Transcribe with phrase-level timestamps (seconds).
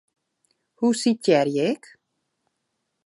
[0.77, 1.83] Hoe sitearje ik?